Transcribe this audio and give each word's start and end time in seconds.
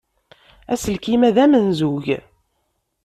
Aselkim-a 0.73 1.29
d 1.35 1.37
amenzug? 1.43 2.05